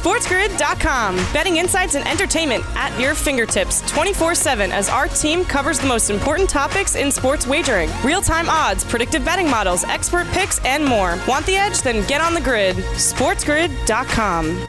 [0.00, 1.16] SportsGrid.com.
[1.30, 6.08] Betting insights and entertainment at your fingertips 24 7 as our team covers the most
[6.08, 11.18] important topics in sports wagering real time odds, predictive betting models, expert picks, and more.
[11.28, 11.82] Want the edge?
[11.82, 12.76] Then get on the grid.
[12.76, 14.66] SportsGrid.com.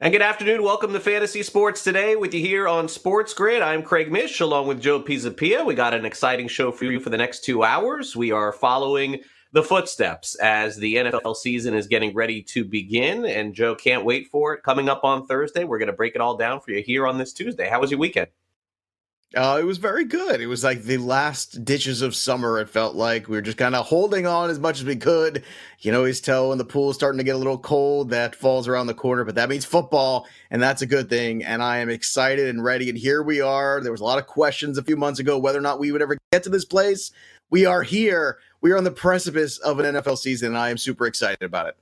[0.00, 0.62] And good afternoon.
[0.62, 3.62] Welcome to Fantasy Sports Today with you here on Sports Grid.
[3.62, 5.64] I'm Craig Mish along with Joe Pisapia.
[5.64, 8.14] We got an exciting show for you for the next two hours.
[8.14, 9.20] We are following
[9.52, 13.26] the footsteps as the NFL season is getting ready to begin.
[13.26, 15.64] And Joe can't wait for it coming up on Thursday.
[15.64, 17.68] We're going to break it all down for you here on this Tuesday.
[17.68, 18.28] How was your weekend?
[19.34, 20.42] Uh, it was very good.
[20.42, 22.60] It was like the last ditches of summer.
[22.60, 25.42] It felt like we were just kind of holding on as much as we could.
[25.78, 28.10] You know, always tell when the pool is starting to get a little cold.
[28.10, 31.42] That falls around the corner, but that means football, and that's a good thing.
[31.44, 32.90] And I am excited and ready.
[32.90, 33.80] And here we are.
[33.82, 36.02] There was a lot of questions a few months ago whether or not we would
[36.02, 37.10] ever get to this place.
[37.48, 38.38] We are here.
[38.62, 41.66] We are on the precipice of an NFL season, and I am super excited about
[41.66, 41.76] it.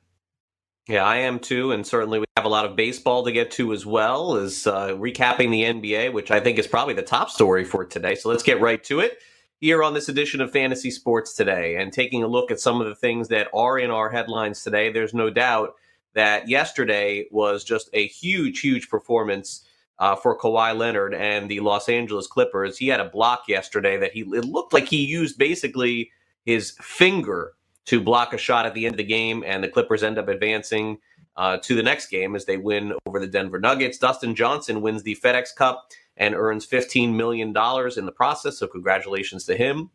[0.88, 3.74] Yeah, I am too, and certainly we have a lot of baseball to get to
[3.74, 7.64] as well as uh, recapping the NBA, which I think is probably the top story
[7.64, 8.14] for today.
[8.14, 9.18] So let's get right to it
[9.60, 12.86] here on this edition of Fantasy Sports Today and taking a look at some of
[12.86, 14.90] the things that are in our headlines today.
[14.90, 15.74] There's no doubt
[16.14, 19.66] that yesterday was just a huge, huge performance
[19.98, 22.78] uh, for Kawhi Leonard and the Los Angeles Clippers.
[22.78, 26.10] He had a block yesterday that he it looked like he used basically
[26.44, 27.54] his finger
[27.86, 30.28] to block a shot at the end of the game, and the Clippers end up
[30.28, 30.98] advancing
[31.36, 33.98] uh, to the next game as they win over the Denver Nuggets.
[33.98, 39.44] Dustin Johnson wins the FedEx Cup and earns $15 million in the process, so congratulations
[39.46, 39.90] to him.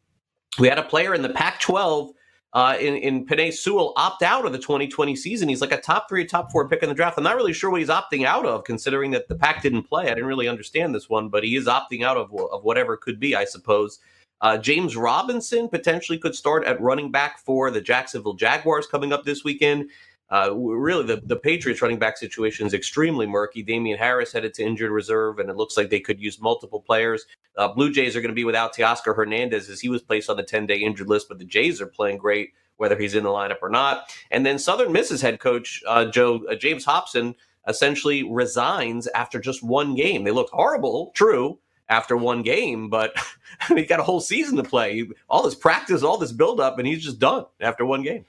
[0.58, 2.12] We had a player in the Pac 12
[2.54, 5.50] uh, in, in Penei Sewell opt out of the 2020 season.
[5.50, 7.18] He's like a top three, top four pick in the draft.
[7.18, 10.06] I'm not really sure what he's opting out of, considering that the Pac didn't play.
[10.06, 13.20] I didn't really understand this one, but he is opting out of, of whatever could
[13.20, 14.00] be, I suppose.
[14.42, 19.24] Uh, James Robinson potentially could start at running back for the Jacksonville Jaguars coming up
[19.24, 19.90] this weekend.
[20.30, 23.62] Uh, really, the, the Patriots running back situation is extremely murky.
[23.62, 27.26] Damien Harris headed to injured reserve, and it looks like they could use multiple players.
[27.58, 30.38] Uh, Blue Jays are going to be without Teoscar Hernandez as he was placed on
[30.38, 33.30] the 10 day injured list, but the Jays are playing great, whether he's in the
[33.30, 34.12] lineup or not.
[34.32, 37.36] And then Southern Miss's head coach, uh, Joe uh, James Hopson,
[37.68, 40.24] essentially resigns after just one game.
[40.24, 41.60] They looked horrible, true,
[41.90, 43.16] after one game, but
[43.68, 45.08] he got a whole season to play.
[45.30, 48.26] All this practice, all this buildup, and he's just done after one game.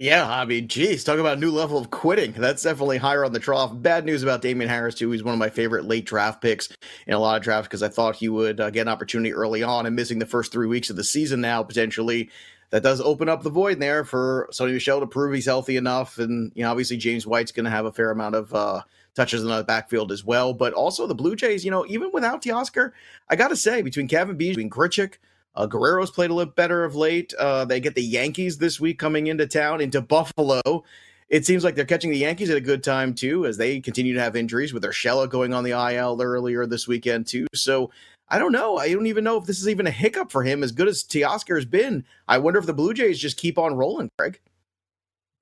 [0.00, 2.30] Yeah, I mean, geez, talk about a new level of quitting.
[2.30, 3.72] That's definitely higher on the trough.
[3.74, 5.10] Bad news about Damien Harris, too.
[5.10, 6.68] He's one of my favorite late draft picks
[7.08, 9.64] in a lot of drafts because I thought he would uh, get an opportunity early
[9.64, 12.30] on and missing the first three weeks of the season now, potentially.
[12.70, 16.18] That does open up the void there for Sony Michel to prove he's healthy enough.
[16.18, 18.82] And, you know, obviously James White's going to have a fair amount of uh,
[19.14, 20.52] touches in the backfield as well.
[20.52, 22.92] But also the Blue Jays, you know, even without Teoscar,
[23.28, 25.14] I got to say, between Cavan Biggio, between Grichuk,
[25.54, 27.34] uh, Guerrero's played a little better of late.
[27.34, 30.84] Uh, they get the Yankees this week coming into town, into Buffalo.
[31.28, 34.14] It seems like they're catching the Yankees at a good time too, as they continue
[34.14, 37.46] to have injuries with Urshela going on the IL earlier this weekend too.
[37.54, 37.90] So
[38.28, 38.76] I don't know.
[38.76, 40.62] I don't even know if this is even a hiccup for him.
[40.62, 43.74] As good as Teoscar has been, I wonder if the Blue Jays just keep on
[43.74, 44.40] rolling, Craig.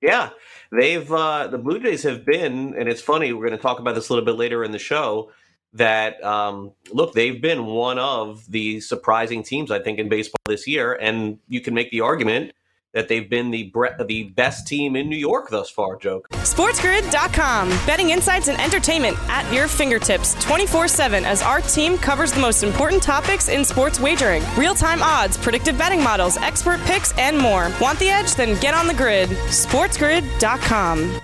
[0.01, 0.29] Yeah,
[0.71, 3.33] they've uh, the Blue Jays have been, and it's funny.
[3.33, 5.31] We're going to talk about this a little bit later in the show.
[5.73, 10.67] That um, look, they've been one of the surprising teams I think in baseball this
[10.67, 12.53] year, and you can make the argument
[12.93, 16.23] that they've been the bre- the best team in New York thus far, Joe.
[16.31, 17.69] SportsGrid.com.
[17.85, 22.63] Betting insights and entertainment at your fingertips 24 7 as our team covers the most
[22.63, 27.71] important topics in sports wagering real time odds, predictive betting models, expert picks, and more.
[27.79, 28.35] Want the edge?
[28.35, 29.29] Then get on the grid.
[29.29, 31.21] SportsGrid.com.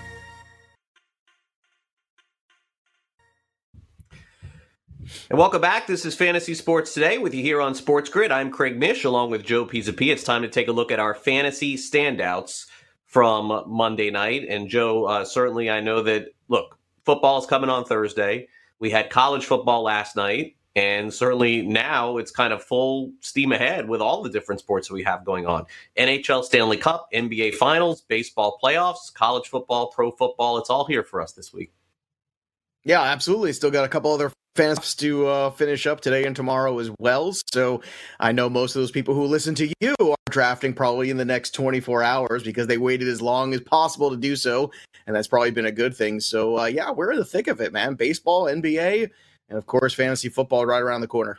[5.30, 5.86] And welcome back.
[5.86, 8.32] This is Fantasy Sports Today with you here on Sports Grid.
[8.32, 10.12] I'm Craig Mish along with Joe Pisapia.
[10.12, 12.66] It's time to take a look at our fantasy standouts
[13.06, 14.46] from Monday night.
[14.48, 18.48] And Joe, uh, certainly I know that, look, football is coming on Thursday.
[18.78, 20.56] We had college football last night.
[20.76, 24.94] And certainly now it's kind of full steam ahead with all the different sports that
[24.94, 30.58] we have going on NHL Stanley Cup, NBA Finals, baseball playoffs, college football, pro football.
[30.58, 31.72] It's all here for us this week.
[32.82, 33.52] Yeah, absolutely.
[33.52, 37.32] Still got a couple other fans to uh, finish up today and tomorrow as well.
[37.52, 37.82] So
[38.20, 41.24] I know most of those people who listen to you are drafting probably in the
[41.24, 44.70] next 24 hours because they waited as long as possible to do so.
[45.06, 46.20] And that's probably been a good thing.
[46.20, 47.94] So uh, yeah, we're in the thick of it, man.
[47.94, 49.10] Baseball, NBA,
[49.48, 51.38] and of course, fantasy football right around the corner.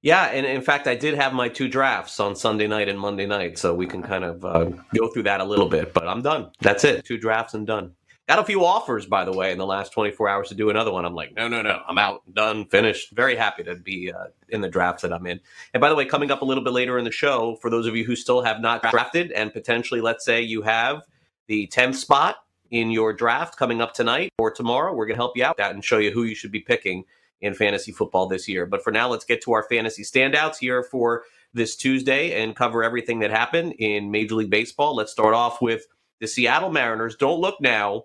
[0.00, 3.26] Yeah, and in fact, I did have my two drafts on Sunday night and Monday
[3.26, 4.66] night, so we can kind of uh,
[4.96, 5.92] go through that a little bit.
[5.92, 6.52] But I'm done.
[6.60, 7.04] That's it.
[7.04, 7.94] Two drafts and done.
[8.28, 10.92] Got a few offers, by the way, in the last 24 hours to do another
[10.92, 11.06] one.
[11.06, 13.12] I'm like, no, no, no, I'm out, done, finished.
[13.12, 15.40] Very happy to be uh, in the drafts that I'm in.
[15.72, 17.86] And by the way, coming up a little bit later in the show, for those
[17.86, 21.04] of you who still have not drafted, and potentially, let's say you have
[21.46, 22.36] the 10th spot
[22.70, 25.72] in your draft coming up tonight or tomorrow, we're going to help you out that
[25.72, 27.04] and show you who you should be picking
[27.40, 28.66] in fantasy football this year.
[28.66, 31.24] But for now, let's get to our fantasy standouts here for
[31.54, 34.94] this Tuesday and cover everything that happened in Major League Baseball.
[34.94, 35.86] Let's start off with
[36.20, 37.16] the Seattle Mariners.
[37.16, 38.04] Don't look now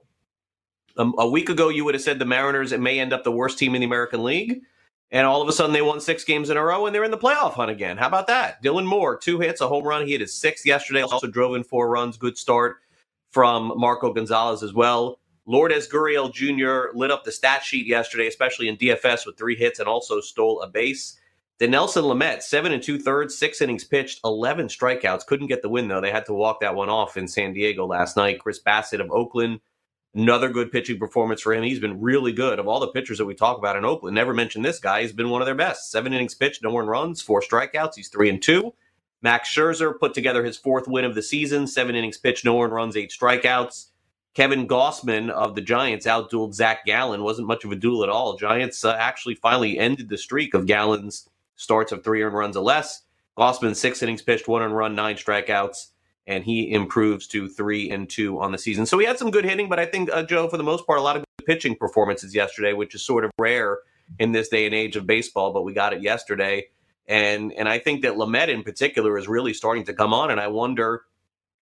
[0.98, 3.32] um, a week ago, you would have said the Mariners it may end up the
[3.32, 4.62] worst team in the American League,
[5.12, 7.12] and all of a sudden they won six games in a row and they're in
[7.12, 7.98] the playoff hunt again.
[7.98, 8.64] How about that?
[8.64, 10.06] Dylan Moore, two hits, a home run.
[10.06, 11.02] He hit his sixth yesterday.
[11.02, 12.18] Also drove in four runs.
[12.18, 12.78] Good start
[13.30, 15.20] from Marco Gonzalez as well.
[15.46, 16.98] Lourdes Gurriel Jr.
[16.98, 20.62] lit up the stat sheet yesterday, especially in DFS with three hits and also stole
[20.62, 21.20] a base.
[21.60, 25.26] Dinelson Lamet, seven and two thirds, six innings pitched, 11 strikeouts.
[25.26, 26.02] Couldn't get the win, though.
[26.02, 28.40] They had to walk that one off in San Diego last night.
[28.40, 29.60] Chris Bassitt of Oakland,
[30.16, 31.64] Another good pitching performance for him.
[31.64, 32.60] He's been really good.
[32.60, 35.02] Of all the pitchers that we talk about in Oakland, never mentioned this guy.
[35.02, 35.90] He's been one of their best.
[35.90, 37.96] Seven innings pitched, no one runs, four strikeouts.
[37.96, 38.76] He's three and two.
[39.24, 41.66] Max Scherzer put together his fourth win of the season.
[41.66, 43.88] Seven innings pitched, no one runs, eight strikeouts.
[44.36, 47.24] Kevin Gausman of the Giants outdueled Zach Gallen.
[47.24, 48.38] Wasn't much of a duel at all.
[48.38, 52.64] Giants uh, actually finally ended the streak of Gallen's starts of three earned runs or
[52.64, 53.04] less.
[53.38, 55.88] Gausman, six innings pitched, one earned run, nine strikeouts
[56.28, 58.86] and he improves to three and two on the season.
[58.86, 61.00] So he had some good hitting, but I think uh, Joe, for the most part,
[61.00, 63.80] a lot of good pitching performances yesterday, which is sort of rare
[64.20, 65.52] in this day and age of baseball.
[65.52, 66.68] But we got it yesterday,
[67.08, 70.32] and and I think that Lamet in particular is really starting to come on.
[70.32, 71.04] And I wonder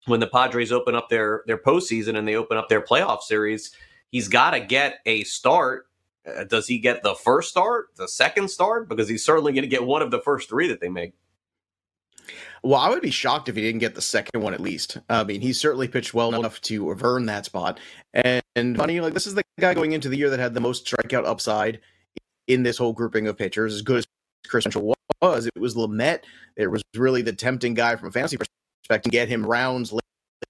[0.06, 3.72] when the Padres open up their their postseason and they open up their playoff series,
[4.10, 5.86] he's got to get a start.
[6.26, 8.88] Uh, does he get the first start, the second start?
[8.88, 11.14] Because he's certainly going to get one of the first three that they make.
[12.62, 14.98] Well, I would be shocked if he didn't get the second one at least.
[15.08, 17.80] I mean, he certainly pitched well enough to earned that spot.
[18.12, 20.60] And, and funny, like this is the guy going into the year that had the
[20.60, 21.80] most strikeout upside
[22.46, 23.74] in this whole grouping of pitchers.
[23.74, 24.06] As good as
[24.48, 26.20] Chris Mitchell was, it was Lamet.
[26.56, 29.94] It was really the tempting guy from a fantasy perspective to get him rounds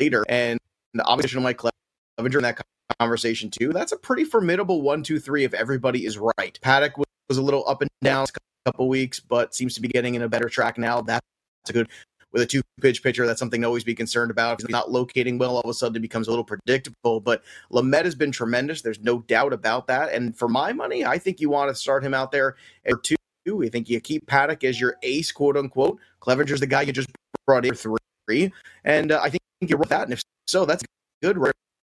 [0.01, 0.25] later.
[0.29, 0.59] And
[0.95, 2.63] the opposition of Mike Clevinger in that
[2.99, 3.73] conversation too.
[3.73, 6.59] That's a pretty formidable one, two, three if everybody is right.
[6.63, 10.15] Paddock was, a little up and down a couple weeks, but seems to be getting
[10.15, 11.03] in a better track now.
[11.03, 11.27] That's
[11.73, 11.89] good
[12.33, 14.61] with a two pitch pitcher, that's something to always be concerned about.
[14.61, 17.21] If he's not locating well, all of a sudden it becomes a little predictable.
[17.21, 18.83] But Lamet has been tremendous.
[18.83, 20.13] There's no doubt about that.
[20.13, 23.17] And for my money, I think you want to start him out there at two.
[23.63, 25.99] I think you keep Paddock as your ace, quote unquote.
[26.21, 27.09] Clevinger's the guy you just
[27.47, 28.53] brought in three.
[28.85, 30.03] And uh, I think you're with that.
[30.03, 30.85] And if so, that's
[31.23, 31.39] good.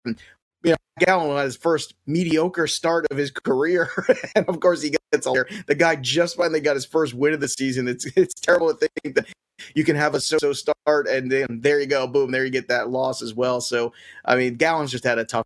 [0.06, 3.90] You know, Gallen had his first mediocre start of his career,
[4.36, 5.48] and of course he gets all there.
[5.68, 7.88] The guy just finally got his first win of the season.
[7.88, 9.28] It's it's terrible to think that
[9.74, 12.68] you can have a so start and then there you go, boom, there you get
[12.68, 13.62] that loss as well.
[13.62, 13.94] So
[14.24, 15.46] I mean, Gallen's just had a tough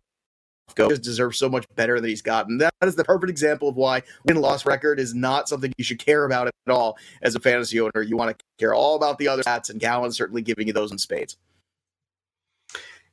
[0.74, 0.84] go.
[0.84, 2.58] He just deserves so much better than he's gotten.
[2.58, 5.98] That is the perfect example of why win loss record is not something you should
[5.98, 8.02] care about at all as a fantasy owner.
[8.02, 10.92] You want to care all about the other stats, and Gallen's certainly giving you those
[10.92, 11.36] in spades.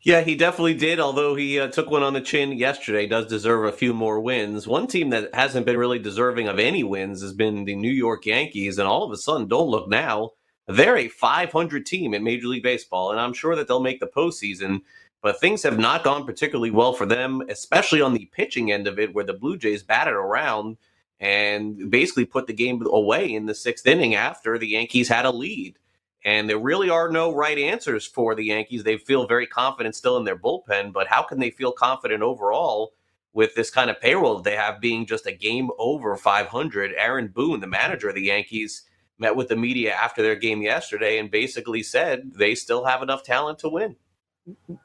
[0.04, 1.00] Yeah, he definitely did.
[1.00, 4.68] Although he uh, took one on the chin yesterday, does deserve a few more wins.
[4.68, 8.26] One team that hasn't been really deserving of any wins has been the New York
[8.26, 10.32] Yankees, and all of a sudden, don't look now
[10.68, 14.08] they're a 500 team in Major League Baseball, and I'm sure that they'll make the
[14.08, 14.82] postseason.
[15.22, 19.00] But things have not gone particularly well for them, especially on the pitching end of
[19.00, 20.78] it, where the Blue Jays batted around
[21.20, 25.32] and basically put the game away in the sixth inning after the Yankees had a
[25.32, 25.80] lead.
[26.24, 28.84] And there really are no right answers for the Yankees.
[28.84, 32.94] They feel very confident still in their bullpen, but how can they feel confident overall
[33.34, 36.94] with this kind of payroll they have being just a game over 500?
[36.98, 38.84] Aaron Boone, the manager of the Yankees,
[39.20, 43.24] met with the media after their game yesterday and basically said they still have enough
[43.24, 43.96] talent to win.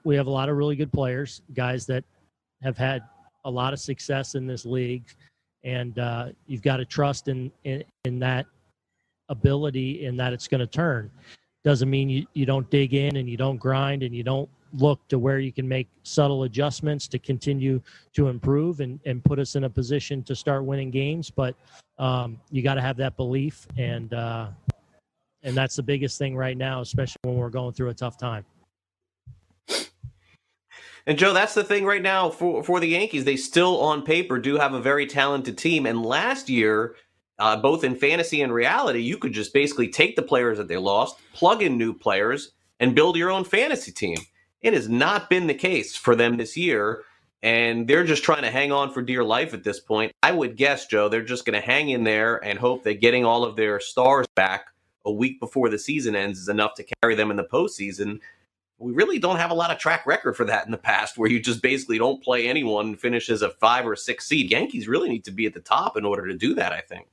[0.04, 2.04] We have a lot of really good players, guys that
[2.62, 3.02] have had
[3.44, 5.04] a lot of success in this league,
[5.64, 8.46] and uh, you've got to trust in, in, in that
[9.28, 11.10] ability and that it's going to turn.
[11.64, 15.06] Doesn't mean you, you don't dig in and you don't grind and you don't look
[15.08, 17.80] to where you can make subtle adjustments to continue
[18.14, 21.30] to improve and, and put us in a position to start winning games.
[21.30, 21.54] But
[22.02, 24.48] um, you got to have that belief, and uh,
[25.44, 28.44] and that's the biggest thing right now, especially when we're going through a tough time.
[31.06, 33.24] And Joe, that's the thing right now for for the Yankees.
[33.24, 35.86] They still, on paper, do have a very talented team.
[35.86, 36.96] And last year,
[37.38, 40.78] uh, both in fantasy and reality, you could just basically take the players that they
[40.78, 44.18] lost, plug in new players, and build your own fantasy team.
[44.60, 47.04] It has not been the case for them this year,
[47.42, 50.12] and they're just trying to hang on for dear life at this point.
[50.22, 53.24] I would guess, Joe, they're just going to hang in there and hope that getting
[53.24, 54.66] all of their stars back
[55.04, 58.20] a week before the season ends is enough to carry them in the postseason.
[58.78, 61.30] we really don't have a lot of track record for that in the past where
[61.30, 64.50] you just basically don't play anyone and finish as a five or six seed.
[64.50, 67.08] Yankees really need to be at the top in order to do that, I think.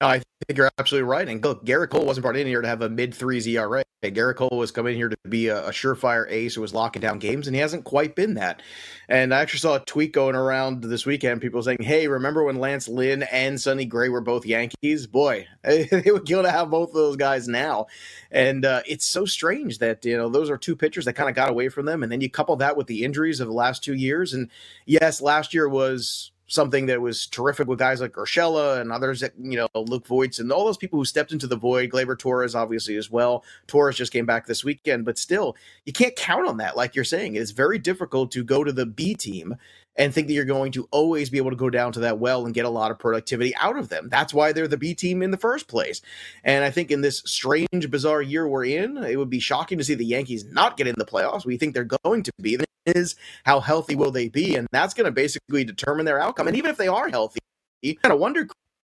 [0.00, 1.26] I think you're absolutely right.
[1.26, 3.82] And look, Gerrit Cole wasn't brought in here to have a mid threes ERA.
[4.02, 7.18] Gerrit Cole was coming here to be a, a, surefire ace who was locking down
[7.18, 8.62] games, and he hasn't quite been that.
[9.08, 12.56] And I actually saw a tweet going around this weekend, people saying, Hey, remember when
[12.56, 15.06] Lance Lynn and Sonny Gray were both Yankees?
[15.06, 17.86] Boy, they would kill to have both of those guys now.
[18.30, 21.34] And uh, it's so strange that, you know, those are two pitchers that kind of
[21.34, 22.02] got away from them.
[22.02, 24.34] And then you couple that with the injuries of the last two years.
[24.34, 24.50] And
[24.84, 29.32] yes, last year was something that was terrific with guys like Urshela and others that,
[29.38, 32.54] you know, Luke Voits and all those people who stepped into the void, Gleyber Torres,
[32.54, 33.44] obviously, as well.
[33.66, 36.76] Torres just came back this weekend, but still, you can't count on that.
[36.76, 39.56] Like you're saying, it's very difficult to go to the B team
[39.96, 42.44] and think that you're going to always be able to go down to that well
[42.44, 44.08] and get a lot of productivity out of them.
[44.10, 46.00] That's why they're the B team in the first place.
[46.44, 49.84] And I think in this strange, bizarre year we're in, it would be shocking to
[49.84, 51.44] see the Yankees not get in the playoffs.
[51.44, 52.58] We think they're going to be.
[52.86, 54.54] Is how healthy will they be?
[54.54, 56.46] And that's going to basically determine their outcome.
[56.46, 57.40] And even if they are healthy,
[57.82, 58.46] you kind of wonder,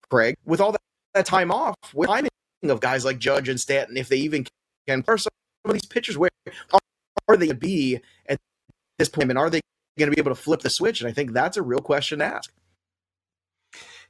[0.09, 0.81] Craig, with all that,
[1.15, 2.31] that time off, with timing
[2.63, 4.47] of guys like Judge and Stanton, if they even
[4.87, 5.03] can.
[5.05, 5.33] Some
[5.65, 6.31] of these pitchers, where
[7.27, 8.39] are they to be at
[8.99, 9.31] this point?
[9.31, 9.61] And are they
[9.99, 11.01] going to be able to flip the switch?
[11.01, 12.53] And I think that's a real question to ask.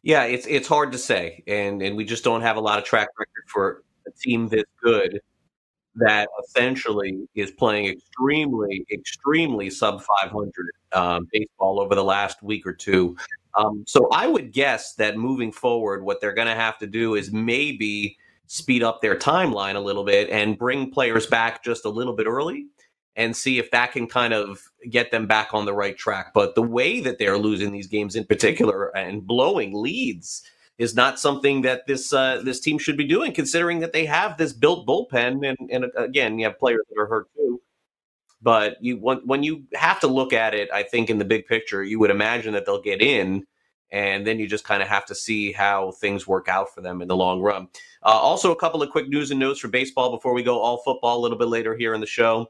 [0.03, 2.85] Yeah, it's it's hard to say, and and we just don't have a lot of
[2.85, 5.21] track record for a team this good
[5.97, 10.53] that essentially is playing extremely, extremely sub 500
[10.93, 13.17] um, baseball over the last week or two.
[13.57, 17.17] Um, so I would guess that moving forward, what they're going to have to do
[17.17, 18.17] is maybe
[18.47, 22.27] speed up their timeline a little bit and bring players back just a little bit
[22.27, 22.67] early
[23.19, 26.33] and see if that can kind of get them back on the right track.
[26.33, 30.45] But the way that they're losing these games in particular and blowing leads
[30.79, 34.39] is not something that this uh, this team should be doing, considering that they have
[34.39, 35.47] this built bullpen.
[35.47, 37.61] And, and again, you have players that are hurt too.
[38.41, 41.47] But you when, when you have to look at it, I think in the big
[41.47, 43.45] picture, you would imagine that they'll get in,
[43.91, 47.03] and then you just kind of have to see how things work out for them
[47.03, 47.67] in the long run.
[48.05, 50.77] Uh, also, a couple of quick news and notes for baseball before we go all
[50.85, 52.49] football a little bit later here in the show.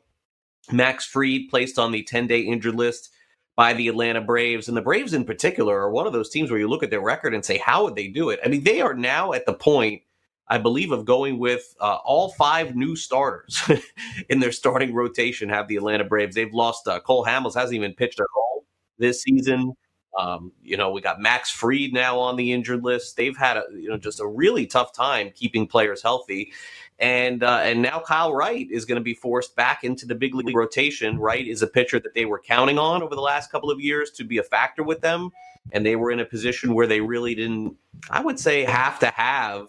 [0.73, 3.11] Max Fried placed on the 10 day injured list
[3.57, 4.69] by the Atlanta Braves.
[4.69, 7.01] And the Braves, in particular, are one of those teams where you look at their
[7.01, 8.39] record and say, how would they do it?
[8.45, 10.03] I mean, they are now at the point,
[10.47, 13.61] I believe, of going with uh, all five new starters
[14.29, 15.49] in their starting rotation.
[15.49, 16.37] Have the Atlanta Braves?
[16.37, 18.65] They've lost uh, Cole Hamels hasn't even pitched at all
[18.97, 19.73] this season.
[20.17, 23.17] Um, you know, we got Max Fried now on the injured list.
[23.17, 26.53] They've had a you know just a really tough time keeping players healthy
[26.99, 30.35] and uh, and now Kyle Wright is going to be forced back into the big
[30.35, 31.19] league rotation.
[31.19, 34.11] Wright is a pitcher that they were counting on over the last couple of years
[34.13, 35.31] to be a factor with them,
[35.71, 37.77] and they were in a position where they really didn't,
[38.11, 39.69] I would say, have to have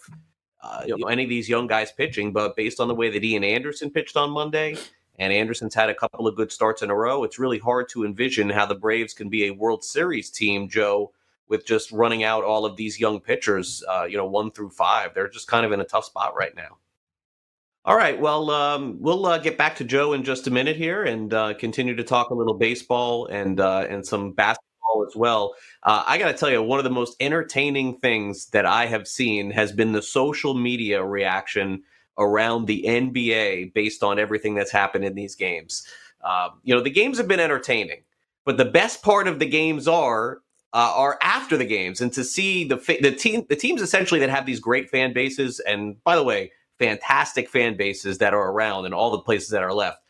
[0.62, 2.34] uh, you know, any of these young guys pitching.
[2.34, 4.76] But based on the way that Ian Anderson pitched on Monday,
[5.20, 8.06] and Anderson's had a couple of good starts in a row, it's really hard to
[8.06, 11.12] envision how the Braves can be a World Series team, Joe.
[11.48, 15.16] With just running out all of these young pitchers, uh, you know, one through five,
[15.16, 16.78] they're just kind of in a tough spot right now.
[17.90, 18.22] All right.
[18.22, 21.56] Well, um, we'll uh, get back to Joe in just a minute here and uh,
[21.56, 25.56] continue to talk a little baseball and uh, and some basketball as well.
[25.82, 29.08] Uh, I got to tell you, one of the most entertaining things that I have
[29.08, 31.82] seen has been the social media reaction
[32.20, 35.84] around the NBA based on everything that's happened in these games.
[36.24, 38.04] Um, you know, the games have been entertaining,
[38.46, 40.42] but the best part of the games are
[40.74, 44.30] uh, are after the games, and to see the the team the teams essentially that
[44.30, 45.60] have these great fan bases.
[45.62, 49.62] And by the way fantastic fan bases that are around and all the places that
[49.62, 50.02] are left.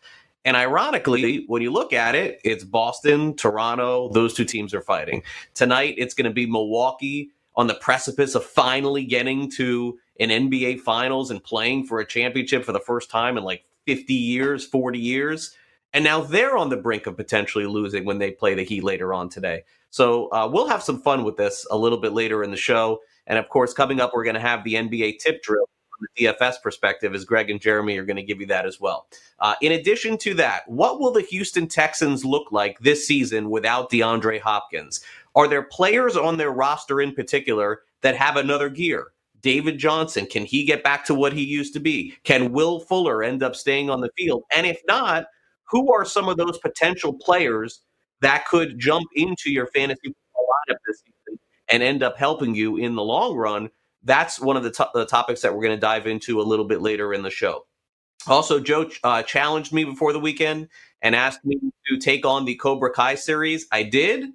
[0.45, 5.23] And ironically, when you look at it, it's Boston, Toronto, those two teams are fighting.
[5.53, 10.79] Tonight, it's going to be Milwaukee on the precipice of finally getting to an NBA
[10.79, 14.97] finals and playing for a championship for the first time in like 50 years, 40
[14.97, 15.55] years.
[15.93, 19.13] And now they're on the brink of potentially losing when they play the Heat later
[19.13, 19.63] on today.
[19.89, 22.99] So uh, we'll have some fun with this a little bit later in the show.
[23.27, 25.67] And of course, coming up, we're going to have the NBA tip drill
[25.99, 29.07] the DFS perspective, as Greg and Jeremy are going to give you that as well.
[29.39, 33.91] Uh, in addition to that, what will the Houston Texans look like this season without
[33.91, 35.01] DeAndre Hopkins?
[35.35, 39.07] Are there players on their roster in particular that have another gear?
[39.41, 42.13] David Johnson, can he get back to what he used to be?
[42.23, 44.43] Can Will Fuller end up staying on the field?
[44.53, 45.27] And if not,
[45.69, 47.81] who are some of those potential players
[48.21, 51.39] that could jump into your fantasy lineup this season
[51.69, 53.69] and end up helping you in the long run
[54.03, 56.65] that's one of the, to- the topics that we're going to dive into a little
[56.65, 57.65] bit later in the show.
[58.27, 60.67] Also, Joe uh, challenged me before the weekend
[61.01, 63.67] and asked me to take on the Cobra Kai series.
[63.71, 64.25] I did.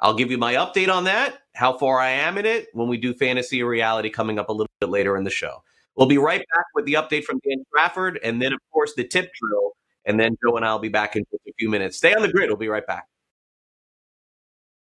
[0.00, 2.96] I'll give you my update on that, how far I am in it, when we
[2.96, 5.62] do fantasy or reality coming up a little bit later in the show.
[5.96, 9.04] We'll be right back with the update from Dan Trafford, and then, of course, the
[9.06, 9.72] tip drill
[10.04, 11.98] And then Joe and I will be back in just a few minutes.
[11.98, 12.48] Stay on the grid.
[12.50, 13.06] We'll be right back.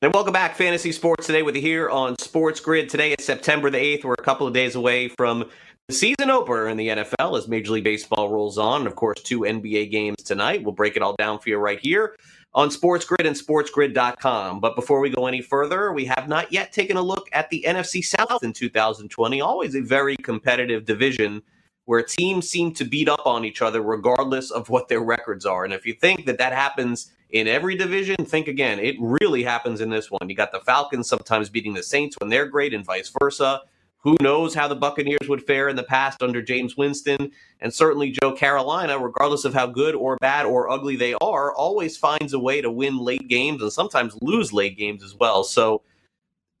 [0.00, 2.88] And welcome back, Fantasy Sports Today with you here on Sports Grid.
[2.88, 4.04] Today is September the 8th.
[4.04, 5.50] We're a couple of days away from
[5.88, 8.82] the season opener in the NFL as Major League Baseball rolls on.
[8.82, 10.62] And of course, two NBA games tonight.
[10.62, 12.14] We'll break it all down for you right here
[12.54, 14.60] on Sports Grid and SportsGrid.com.
[14.60, 17.64] But before we go any further, we have not yet taken a look at the
[17.66, 19.40] NFC South in 2020.
[19.40, 21.42] Always a very competitive division
[21.86, 25.64] where teams seem to beat up on each other regardless of what their records are.
[25.64, 28.78] And if you think that that happens in every division, think again.
[28.78, 30.28] It really happens in this one.
[30.28, 33.62] You got the Falcons sometimes beating the Saints when they're great, and vice versa.
[34.02, 37.32] Who knows how the Buccaneers would fare in the past under Jameis Winston?
[37.60, 41.96] And certainly Joe Carolina, regardless of how good or bad or ugly they are, always
[41.96, 45.42] finds a way to win late games and sometimes lose late games as well.
[45.42, 45.82] So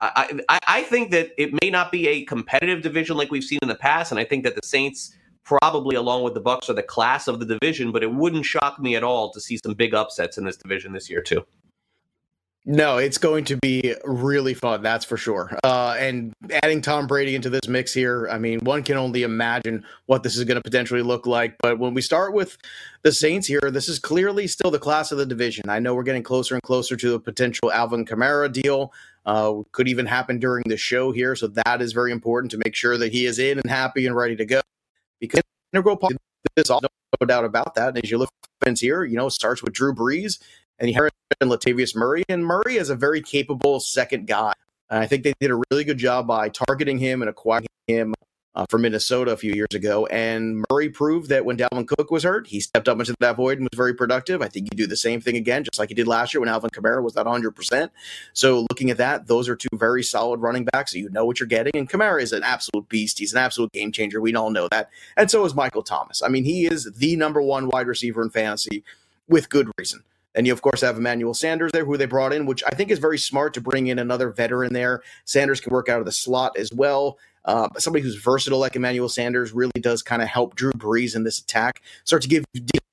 [0.00, 3.60] I, I, I think that it may not be a competitive division like we've seen
[3.62, 5.14] in the past, and I think that the Saints
[5.48, 8.78] probably along with the Bucs are the class of the division, but it wouldn't shock
[8.78, 11.44] me at all to see some big upsets in this division this year too.
[12.66, 15.56] No, it's going to be really fun, that's for sure.
[15.64, 19.86] Uh, and adding Tom Brady into this mix here, I mean, one can only imagine
[20.04, 21.56] what this is going to potentially look like.
[21.62, 22.58] But when we start with
[23.02, 25.70] the Saints here, this is clearly still the class of the division.
[25.70, 28.92] I know we're getting closer and closer to a potential Alvin Kamara deal.
[29.24, 32.74] Uh, could even happen during the show here, so that is very important to make
[32.74, 34.60] sure that he is in and happy and ready to go
[35.20, 36.14] because integral part
[36.56, 36.80] this, all
[37.20, 37.88] no doubt about that.
[37.88, 38.30] And as you look
[38.62, 40.40] at here, you know, starts with Drew Brees
[40.78, 40.94] and you
[41.40, 44.52] and Latavius Murray, and Murray is a very capable second guy.
[44.90, 48.14] And I think they did a really good job by targeting him and acquiring him
[48.58, 50.06] uh, for Minnesota a few years ago.
[50.06, 53.58] And Murray proved that when Dalvin Cook was hurt, he stepped up into that void
[53.58, 54.42] and was very productive.
[54.42, 56.48] I think you do the same thing again, just like he did last year when
[56.48, 57.90] Alvin Kamara was at 100%.
[58.32, 60.92] So looking at that, those are two very solid running backs.
[60.92, 61.72] So you know what you're getting.
[61.76, 63.20] And Kamara is an absolute beast.
[63.20, 64.20] He's an absolute game changer.
[64.20, 64.90] We all know that.
[65.16, 66.20] And so is Michael Thomas.
[66.20, 68.82] I mean, he is the number one wide receiver in fantasy
[69.28, 70.02] with good reason.
[70.34, 72.90] And you, of course, have Emmanuel Sanders there, who they brought in, which I think
[72.90, 75.02] is very smart to bring in another veteran there.
[75.24, 77.18] Sanders can work out of the slot as well.
[77.44, 81.24] Uh, somebody who's versatile like Emmanuel Sanders really does kind of help Drew Brees in
[81.24, 82.44] this attack, start to give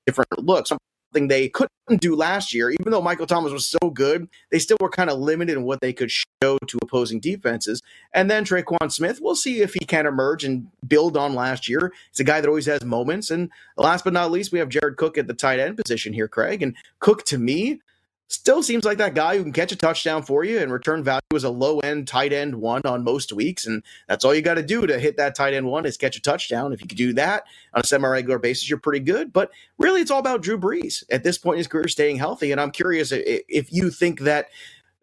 [0.05, 0.69] different looks.
[0.69, 4.77] Something they couldn't do last year, even though Michael Thomas was so good, they still
[4.81, 7.81] were kind of limited in what they could show to opposing defenses.
[8.13, 11.93] And then Tre'Quan Smith, we'll see if he can emerge and build on last year.
[12.12, 13.31] He's a guy that always has moments.
[13.31, 16.27] And last but not least, we have Jared Cook at the tight end position here,
[16.27, 16.62] Craig.
[16.62, 17.79] And Cook, to me,
[18.27, 21.21] still seems like that guy who can catch a touchdown for you and return value
[21.33, 23.65] as a low end tight end one on most weeks.
[23.65, 26.17] And that's all you got to do to hit that tight end one is catch
[26.17, 26.73] a touchdown.
[26.73, 29.31] If you could do that on a semi regular basis, you're pretty good.
[29.31, 32.51] But really, it's all about Drew Brees at this point in his career staying healthy.
[32.51, 34.47] And I'm curious if you think that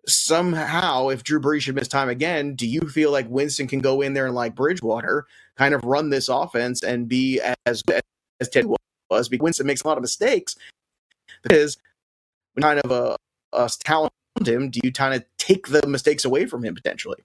[0.07, 4.01] somehow, if Drew Brees should miss time again, do you feel like Winston can go
[4.01, 8.01] in there and like Bridgewater kind of run this offense and be as good
[8.41, 9.29] as Ted was?
[9.29, 10.57] Because Winston makes a lot of mistakes
[11.43, 11.77] because
[12.61, 13.17] kind of a,
[13.53, 14.13] a talent
[14.45, 17.19] him, do you kind of take the mistakes away from him potentially?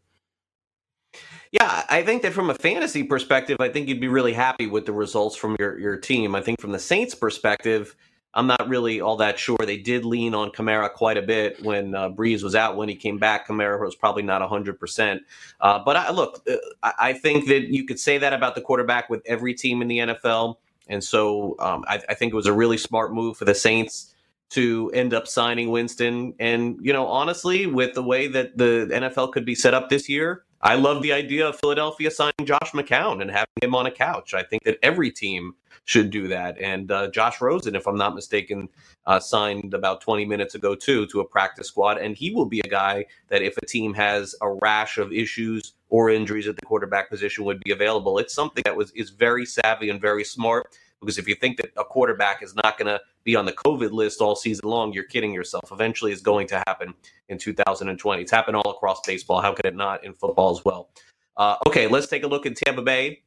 [1.52, 4.86] Yeah, I think that from a fantasy perspective, I think you'd be really happy with
[4.86, 6.36] the results from your, your team.
[6.36, 7.96] I think from the Saints' perspective,
[8.34, 9.58] I'm not really all that sure.
[9.58, 12.76] They did lean on Kamara quite a bit when uh, Brees was out.
[12.76, 15.20] When he came back, Kamara was probably not 100%.
[15.62, 19.10] Uh, but I, look, uh, I think that you could say that about the quarterback
[19.10, 20.58] with every team in the NFL.
[20.90, 24.14] And so um, I, I think it was a really smart move for the Saints
[24.50, 26.34] to end up signing Winston.
[26.40, 30.08] And, you know, honestly, with the way that the NFL could be set up this
[30.08, 33.92] year, I love the idea of Philadelphia signing Josh McCown and having him on a
[33.92, 34.34] couch.
[34.34, 35.54] I think that every team
[35.86, 36.60] should do that.
[36.60, 38.68] And uh, Josh Rosen, if I'm not mistaken,
[39.06, 42.60] uh, signed about 20 minutes ago too to a practice squad, and he will be
[42.60, 46.66] a guy that if a team has a rash of issues or injuries at the
[46.66, 48.18] quarterback position would be available.
[48.18, 50.78] It's something that was is very savvy and very smart.
[51.02, 53.92] Because if you think that a quarterback is not going to be on the COVID
[53.92, 55.72] list all season long, you're kidding yourself.
[55.72, 56.94] Eventually, it's going to happen
[57.30, 58.22] in 2020.
[58.22, 59.42] It's happened all across baseball.
[59.42, 60.90] How could it not in football as well?
[61.36, 63.22] Uh, okay, let's take a look at Tampa Bay.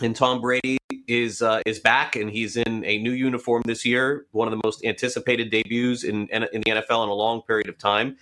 [0.00, 0.78] And Tom Brady
[1.08, 4.26] is uh, is back, and he's in a new uniform this year.
[4.32, 7.78] One of the most anticipated debuts in in, the NFL in a long period of
[7.78, 8.16] time.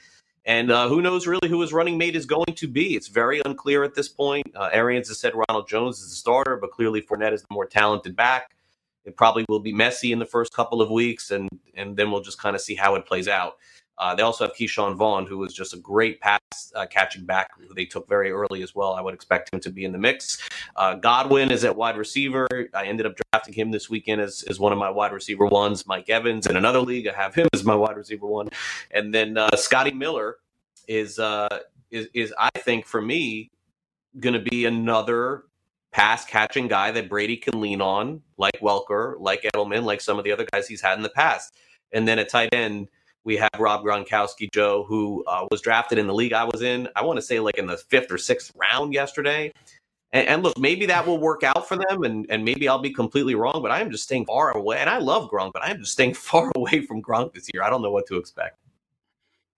[0.47, 2.95] And uh, who knows really who his running mate is going to be?
[2.95, 4.47] It's very unclear at this point.
[4.55, 7.65] Uh, Arians has said Ronald Jones is the starter, but clearly Fournette is the more
[7.65, 8.54] talented back.
[9.05, 12.23] It probably will be messy in the first couple of weeks, and and then we'll
[12.23, 13.57] just kind of see how it plays out.
[13.97, 16.41] Uh, they also have Ke'Shawn Vaughn, who was just a great pass
[16.75, 18.95] uh, catching back, who they took very early as well.
[18.95, 20.43] I would expect him to be in the mix.
[20.75, 22.49] Uh, Godwin is at wide receiver.
[22.75, 25.87] I ended up drafting him this weekend as, as one of my wide receiver ones.
[25.87, 28.49] Mike Evans in another league, I have him as my wide receiver one.
[28.91, 30.39] And then uh, Scotty Miller
[30.89, 33.53] is, uh, is, is, I think, for me,
[34.19, 35.45] going to be another
[35.95, 40.25] pass catching guy that Brady can lean on, like Welker, like Edelman, like some of
[40.25, 41.55] the other guys he's had in the past.
[41.93, 42.89] And then at tight end,
[43.23, 46.89] we have Rob Gronkowski, Joe, who uh, was drafted in the league I was in.
[46.97, 49.53] I want to say like in the fifth or sixth round yesterday.
[50.13, 52.93] And, and, look, maybe that will work out for them, and, and maybe I'll be
[52.93, 54.79] completely wrong, but I am just staying far away.
[54.79, 57.63] And I love Gronk, but I am just staying far away from Gronk this year.
[57.63, 58.59] I don't know what to expect.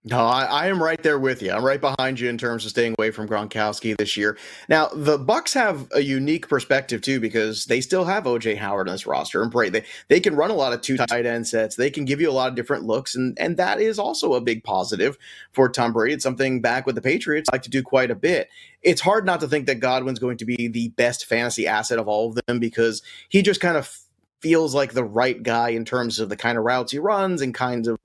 [0.08, 1.50] No, I, I, am right there with you.
[1.50, 4.38] I'm right behind you in terms of staying away from Gronkowski this year.
[4.68, 8.94] Now, the Bucs have a unique perspective too because they still have OJ Howard on
[8.94, 9.80] this roster and Brady.
[9.80, 11.74] They they can run a lot of two tight end sets.
[11.74, 14.40] They can give you a lot of different looks, and and that is also a
[14.40, 15.18] big positive
[15.50, 16.14] for Tom Brady.
[16.14, 18.48] It's something back with the Patriots like to do quite a bit.
[18.82, 22.06] It's hard not to think that Godwin's going to be the best fantasy asset of
[22.06, 24.05] all of them because he just kind of
[24.40, 27.54] feels like the right guy in terms of the kind of routes he runs and
[27.54, 27.98] kind of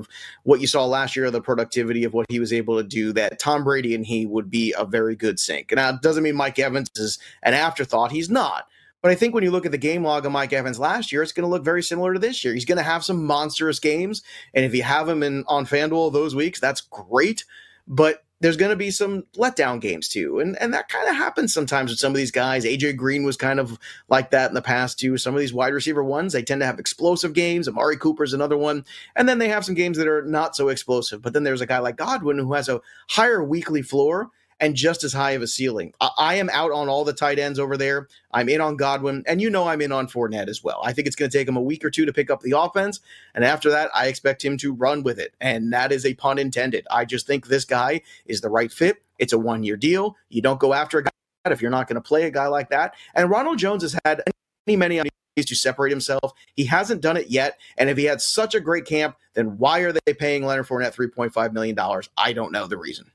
[0.43, 3.13] what you saw last year, of the productivity of what he was able to do,
[3.13, 5.71] that Tom Brady and he would be a very good sync.
[5.71, 8.11] Now, it doesn't mean Mike Evans is an afterthought.
[8.11, 8.67] He's not.
[9.01, 11.23] But I think when you look at the game log of Mike Evans last year,
[11.23, 12.53] it's going to look very similar to this year.
[12.53, 14.21] He's going to have some monstrous games.
[14.53, 17.43] And if you have him in on FanDuel those weeks, that's great.
[17.87, 20.39] But there's going to be some letdown games too.
[20.39, 22.65] And and that kind of happens sometimes with some of these guys.
[22.65, 25.17] AJ Green was kind of like that in the past too.
[25.17, 27.67] Some of these wide receiver ones, they tend to have explosive games.
[27.67, 28.83] Amari Cooper's another one.
[29.15, 31.21] And then they have some games that are not so explosive.
[31.21, 35.03] But then there's a guy like Godwin who has a higher weekly floor and just
[35.03, 35.93] as high of a ceiling.
[35.99, 38.07] I, I, am out on all the tight ends over there.
[38.31, 40.79] I'm in on Godwin, and you know I'm in on Fournette as well.
[40.83, 42.57] I think it's going to take him a week or two to pick up the
[42.57, 43.01] offense,
[43.33, 45.33] and after that, I expect him to run with it.
[45.41, 46.85] And that is a pun intended.
[46.91, 49.01] I just think this guy is the right fit.
[49.17, 50.15] It's a one year deal.
[50.29, 51.11] You don't go after a guy
[51.45, 52.93] if you're not going to play a guy like that.
[53.15, 54.21] And Ronald Jones has had
[54.67, 56.33] many, many opportunities to separate himself.
[56.55, 57.57] He hasn't done it yet.
[57.77, 60.93] And if he had such a great camp, then why are they paying Leonard Fournette
[60.93, 61.77] $3.5 million?
[62.17, 63.11] I don't know the reason.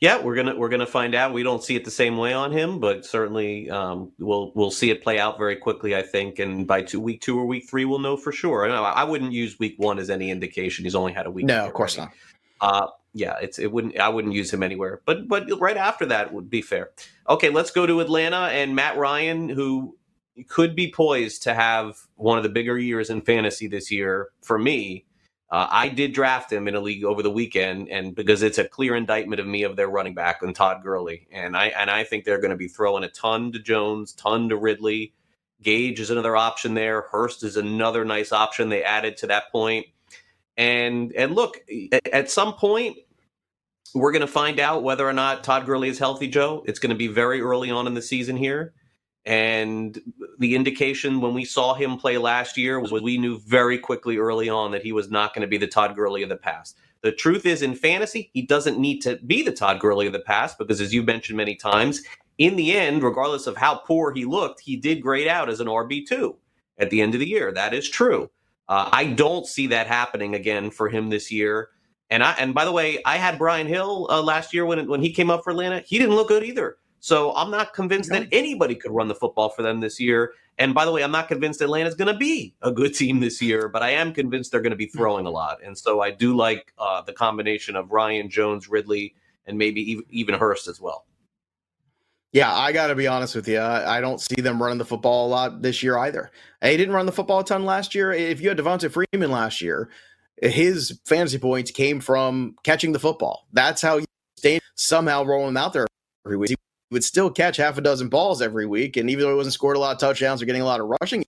[0.00, 1.32] Yeah, we're gonna we're gonna find out.
[1.32, 4.90] We don't see it the same way on him, but certainly um, we'll we'll see
[4.90, 5.94] it play out very quickly.
[5.94, 8.70] I think, and by two, week two or week three, we'll know for sure.
[8.70, 10.84] I, I wouldn't use week one as any indication.
[10.84, 11.46] He's only had a week.
[11.46, 12.12] No, of course not.
[12.60, 15.02] Uh, yeah, it's it wouldn't I wouldn't use him anywhere.
[15.04, 16.90] But but right after that would be fair.
[17.28, 19.96] Okay, let's go to Atlanta and Matt Ryan, who
[20.48, 24.58] could be poised to have one of the bigger years in fantasy this year for
[24.58, 25.04] me.
[25.50, 28.68] Uh, I did draft him in a league over the weekend, and because it's a
[28.68, 32.04] clear indictment of me of their running back and Todd Gurley, and I and I
[32.04, 35.12] think they're going to be throwing a ton to Jones, ton to Ridley.
[35.60, 37.02] Gage is another option there.
[37.02, 39.86] Hurst is another nice option they added to that point.
[40.56, 41.58] And and look,
[42.12, 42.98] at some point,
[43.94, 46.28] we're going to find out whether or not Todd Gurley is healthy.
[46.28, 48.72] Joe, it's going to be very early on in the season here.
[49.26, 50.00] And
[50.38, 54.48] the indication when we saw him play last year was we knew very quickly early
[54.48, 56.76] on that he was not going to be the Todd Gurley of the past.
[57.02, 60.20] The truth is, in fantasy, he doesn't need to be the Todd Gurley of the
[60.20, 62.02] past because, as you mentioned many times,
[62.38, 65.66] in the end, regardless of how poor he looked, he did grade out as an
[65.66, 66.36] RB2
[66.78, 67.52] at the end of the year.
[67.52, 68.30] That is true.
[68.68, 71.68] Uh, I don't see that happening again for him this year.
[72.08, 75.02] And I and by the way, I had Brian Hill uh, last year when when
[75.02, 75.82] he came up for Atlanta.
[75.86, 76.76] He didn't look good either.
[77.00, 80.34] So I'm not convinced that anybody could run the football for them this year.
[80.58, 83.40] And by the way, I'm not convinced Atlanta's going to be a good team this
[83.40, 85.58] year, but I am convinced they're going to be throwing a lot.
[85.64, 89.14] And so I do like uh, the combination of Ryan, Jones, Ridley,
[89.46, 91.06] and maybe even Hurst as well.
[92.32, 93.60] Yeah, I got to be honest with you.
[93.60, 96.30] I don't see them running the football a lot this year either.
[96.60, 98.12] They didn't run the football a ton last year.
[98.12, 99.88] If you had Devonta Freeman last year,
[100.40, 103.48] his fantasy points came from catching the football.
[103.52, 105.86] That's how you stay somehow rolling them out there
[106.24, 106.56] every week
[106.90, 108.96] would still catch half a dozen balls every week.
[108.96, 110.92] And even though he wasn't scored a lot of touchdowns or getting a lot of
[111.00, 111.24] rushing,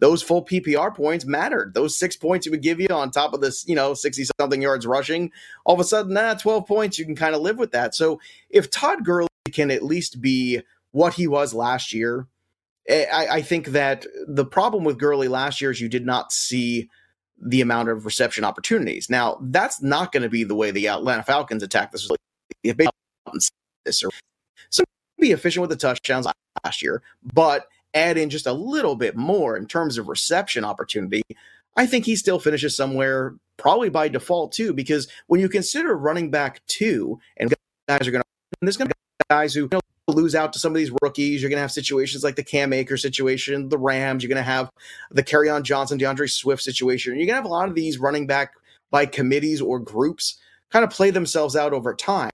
[0.00, 1.74] those full PPR points mattered.
[1.74, 4.62] Those six points he would give you on top of this, you know, 60 something
[4.62, 5.30] yards rushing,
[5.64, 7.94] all of a sudden, nah, 12 points, you can kind of live with that.
[7.94, 10.60] So if Todd Gurley can at least be
[10.92, 12.26] what he was last year,
[12.88, 16.32] eh, I, I think that the problem with Gurley last year is you did not
[16.32, 16.88] see
[17.40, 19.10] the amount of reception opportunities.
[19.10, 22.08] Now, that's not going to be the way the Atlanta Falcons attack this.
[22.62, 22.76] If
[23.84, 24.10] this or
[25.18, 26.26] be efficient with the touchdowns
[26.64, 27.02] last year,
[27.34, 31.22] but add in just a little bit more in terms of reception opportunity,
[31.76, 34.72] I think he still finishes somewhere probably by default too.
[34.72, 37.52] Because when you consider running back two, and
[37.88, 40.58] guys are going to, there's going to be guys who you know, lose out to
[40.58, 41.42] some of these rookies.
[41.42, 44.22] You're going to have situations like the Cam Akers situation, the Rams.
[44.22, 44.70] You're going to have
[45.10, 47.14] the Kerryon Johnson, D'Andre Swift situation.
[47.14, 48.52] You're going to have a lot of these running back
[48.90, 50.38] by committees or groups
[50.70, 52.30] kind of play themselves out over time.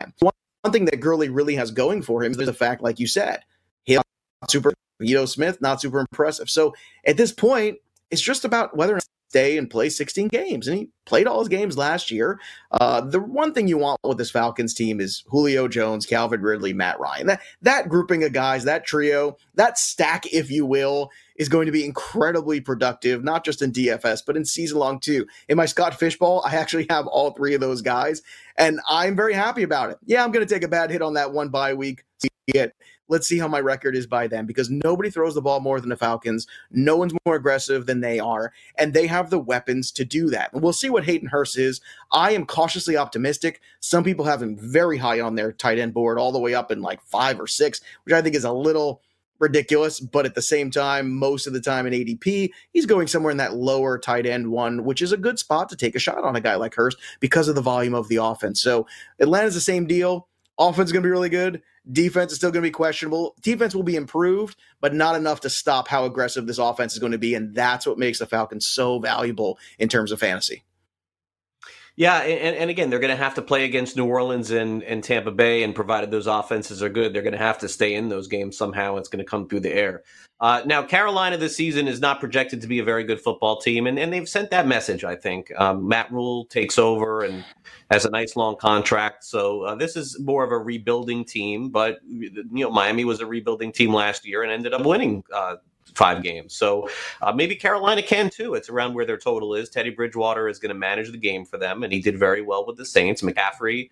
[0.63, 3.41] One thing that Gurley really has going for him is the fact, like you said,
[3.85, 4.07] he's not
[4.51, 4.73] super
[5.03, 6.49] Ito Smith, not super impressive.
[6.49, 7.79] So at this point,
[8.11, 10.69] it's just about whether or not stay and play 16 games.
[10.69, 12.39] And he played all his games last year.
[12.71, 16.75] Uh, the one thing you want with this Falcons team is Julio Jones, Calvin Ridley,
[16.75, 17.27] Matt Ryan.
[17.27, 21.11] That that grouping of guys, that trio, that stack, if you will,
[21.43, 25.27] is going to be incredibly productive, not just in DFS, but in season long too.
[25.49, 28.23] In my Scott Fish Bowl, I actually have all three of those guys,
[28.57, 29.99] and I'm very happy about it.
[30.05, 32.05] Yeah, I'm going to take a bad hit on that one bye week.
[33.09, 35.91] Let's see how my record is by then because nobody throws the ball more than
[35.91, 36.47] the Falcons.
[36.71, 40.53] No one's more aggressive than they are, and they have the weapons to do that.
[40.53, 41.81] And we'll see what Hayden Hurst is.
[42.11, 43.61] I am cautiously optimistic.
[43.81, 46.71] Some people have him very high on their tight end board, all the way up
[46.71, 49.03] in like five or six, which I think is a little
[49.43, 53.33] ridiculous, but at the same time, most of the time in ADP, he's going somewhere
[53.33, 56.23] in that lower tight end one, which is a good spot to take a shot
[56.23, 58.63] on a guy like Hurst because of the volume of the offense.
[58.63, 58.87] So
[59.21, 60.29] Atlanta's the same deal.
[60.59, 61.61] Offense is going to be really good.
[61.91, 63.35] Defense is still going to be questionable.
[63.43, 67.13] Defense will be improved, but not enough to stop how aggressive this offense is going
[67.13, 67.35] to be.
[67.35, 70.63] And that's what makes the Falcons so valuable in terms of fantasy.
[71.95, 75.05] Yeah, and, and again, they're going to have to play against New Orleans and, and
[75.05, 78.09] Tampa Bay, and provided those offenses are good, they're going to have to stay in
[78.09, 78.97] those games somehow.
[78.97, 80.03] It's going to come through the air.
[80.41, 83.87] Uh, now, Carolina this season is not projected to be a very good football team,
[83.87, 85.53] and, and they've sent that message, I think.
[85.61, 87.45] Um, Matt Rhule takes over and
[87.91, 91.99] has a nice long contract, so uh, this is more of a rebuilding team, but,
[92.09, 95.57] you know, Miami was a rebuilding team last year and ended up winning uh,
[95.95, 96.55] five games.
[96.55, 96.89] So
[97.21, 98.55] uh, maybe Carolina can too.
[98.55, 99.69] It's around where their total is.
[99.69, 102.67] Teddy Bridgewater is going to manage the game for them, and he did very well
[102.67, 103.23] with the Saints.
[103.23, 103.91] McCaffrey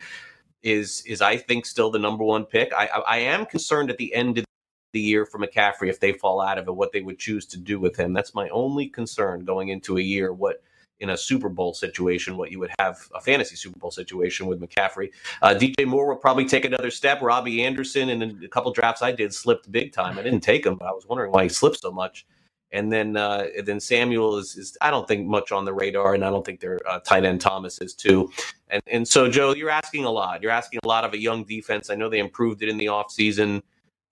[0.62, 2.72] is is I think still the number one pick.
[2.72, 4.44] I I, I am concerned at the end of
[4.92, 7.58] the year for McCaffrey if they fall out of it, what they would choose to
[7.58, 8.12] do with him.
[8.12, 10.32] That's my only concern going into a year.
[10.32, 10.62] What
[11.00, 14.60] in a Super Bowl situation, what you would have a fantasy Super Bowl situation with
[14.60, 15.10] McCaffrey.
[15.42, 17.20] Uh, DJ Moore will probably take another step.
[17.22, 20.18] Robbie Anderson in a couple drafts I did slipped big time.
[20.18, 22.26] I didn't take him, but I was wondering why he slipped so much.
[22.72, 26.24] And then uh, then Samuel is, is I don't think much on the radar, and
[26.24, 28.30] I don't think their uh, tight end Thomas is too.
[28.68, 30.40] And and so Joe, you're asking a lot.
[30.40, 31.90] You're asking a lot of a young defense.
[31.90, 33.62] I know they improved it in the offseason,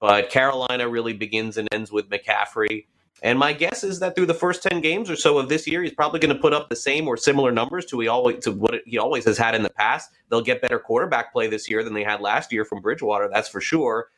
[0.01, 2.87] but Carolina really begins and ends with McCaffrey.
[3.22, 5.83] And my guess is that through the first ten games or so of this year,
[5.83, 8.52] he's probably going to put up the same or similar numbers to he always to
[8.52, 10.11] what he always has had in the past.
[10.31, 13.48] They'll get better quarterback play this year than they had last year from Bridgewater, that's
[13.48, 14.09] for sure.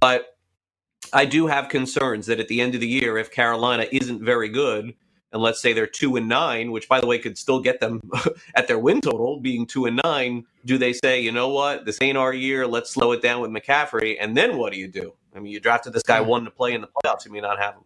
[0.00, 0.36] But
[1.12, 4.48] I do have concerns that at the end of the year, if Carolina isn't very
[4.48, 4.94] good,
[5.32, 8.00] and let's say they're two and nine, which by the way could still get them
[8.54, 11.98] at their win total being two and nine, do they say, you know what, this
[12.00, 15.12] ain't our year, let's slow it down with McCaffrey, and then what do you do?
[15.34, 16.28] I mean, you drafted this guy hmm.
[16.28, 17.82] one to play in the playoffs, you may not have him.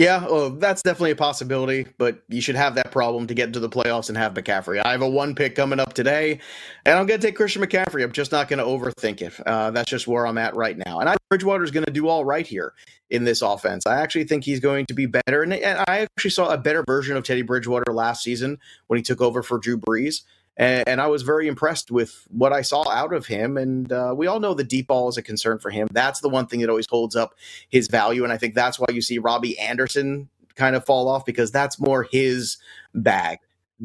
[0.00, 3.60] Yeah, oh, that's definitely a possibility, but you should have that problem to get into
[3.60, 4.80] the playoffs and have McCaffrey.
[4.82, 6.40] I have a one pick coming up today,
[6.86, 8.02] and I'm going to take Christian McCaffrey.
[8.02, 9.38] I'm just not going to overthink it.
[9.46, 11.00] Uh, that's just where I'm at right now.
[11.00, 12.72] And I Bridgewater is going to do all right here
[13.10, 13.86] in this offense.
[13.86, 15.42] I actually think he's going to be better.
[15.42, 19.02] And, and I actually saw a better version of Teddy Bridgewater last season when he
[19.02, 20.22] took over for Drew Brees
[20.60, 23.56] and, and I was very impressed with what I saw out of him.
[23.56, 25.88] And uh, we all know the deep ball is a concern for him.
[25.90, 27.34] That's the one thing that always holds up
[27.70, 31.24] his value, and I think that's why you see Robbie Anderson kind of fall off
[31.24, 32.58] because that's more his
[32.94, 33.38] bag.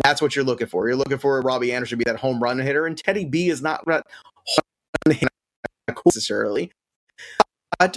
[0.04, 0.86] That's what you're looking for.
[0.88, 3.62] You're looking for Robbie Anderson to be that home run hitter, and Teddy B is
[3.62, 3.88] not
[6.06, 6.74] necessarily.
[7.80, 7.90] I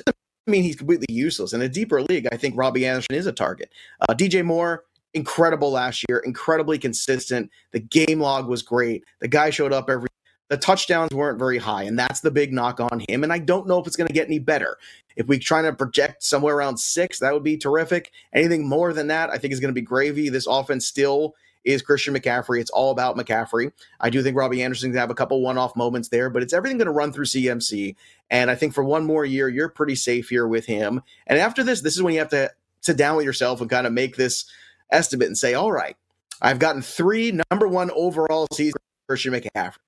[0.47, 1.53] mean, he's completely useless.
[1.53, 3.71] In a deeper league, I think Robbie Anderson is a target.
[4.01, 4.85] Uh, DJ Moore,
[5.19, 7.51] incredible last year, incredibly consistent.
[7.73, 9.05] The game log was great.
[9.21, 10.09] The guy showed up every
[10.49, 13.23] the touchdowns weren't very high, and that's the big knock on him.
[13.23, 14.79] And I don't know if it's going to get any better.
[15.15, 18.13] If we try to project somewhere around six, that would be terrific.
[18.33, 20.31] Anything more than that, I think is going to be gravy.
[20.31, 22.61] This offense still is Christian McCaffrey.
[22.61, 23.73] It's all about McCaffrey.
[24.01, 26.79] I do think Robbie Anderson's to have a couple one-off moments there, but it's everything
[26.79, 27.95] going to run through CMC.
[28.31, 31.03] And I think for one more year, you're pretty safe here with him.
[31.27, 32.51] And after this, this is when you have to
[32.81, 34.47] sit down with yourself and kind of make this
[34.91, 35.97] estimate and say, all right,
[36.41, 39.79] I've gotten three number one overall season for Christian McCaffrey.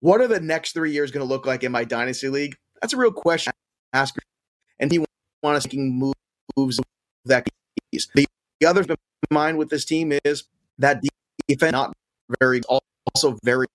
[0.00, 2.56] What are the next three years going to look like in my dynasty league?
[2.80, 3.52] That's a real question.
[3.92, 4.16] Ask,
[4.78, 5.04] and he
[5.42, 6.12] wants making
[6.56, 6.80] moves
[7.24, 7.46] that
[7.92, 8.26] the,
[8.60, 8.96] the other thing
[9.30, 10.44] in mind with this team is
[10.78, 11.02] that
[11.48, 11.92] defense not
[12.40, 13.66] very also very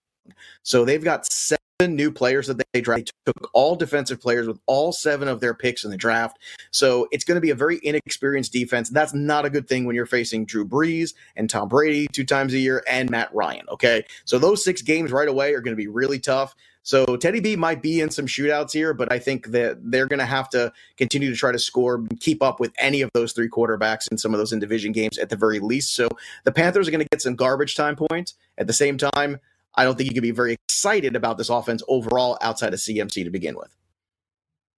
[0.63, 3.12] so they've got seven new players that they drafted.
[3.25, 6.39] They took all defensive players with all seven of their picks in the draft.
[6.71, 8.89] So it's going to be a very inexperienced defense.
[8.89, 12.53] That's not a good thing when you're facing Drew Brees and Tom Brady two times
[12.53, 13.65] a year and Matt Ryan.
[13.69, 14.05] Okay.
[14.25, 16.55] So those six games right away are going to be really tough.
[16.86, 20.19] So Teddy B might be in some shootouts here, but I think that they're going
[20.19, 23.47] to have to continue to try to score, keep up with any of those three
[23.47, 25.95] quarterbacks in some of those in division games at the very least.
[25.95, 26.09] So
[26.43, 28.33] the Panthers are going to get some garbage time points.
[28.57, 29.39] At the same time,
[29.75, 33.23] I don't think you can be very excited about this offense overall outside of CMC
[33.23, 33.75] to begin with.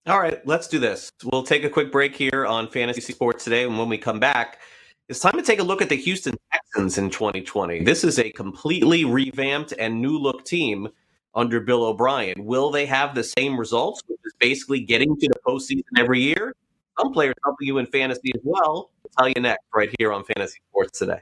[0.08, 1.12] All right, let's do this.
[1.24, 3.64] We'll take a quick break here on Fantasy Sports today.
[3.64, 4.60] And when we come back,
[5.10, 7.84] it's time to take a look at the Houston Texans in 2020.
[7.84, 10.90] This is a completely revamped and new look team
[11.34, 12.46] under Bill O'Brien.
[12.46, 16.56] Will they have the same results, which is basically getting to the postseason every year?
[17.00, 18.92] Some players helping you in fantasy as well.
[19.04, 21.22] I'll tell you next, right here on Fantasy Sports Today.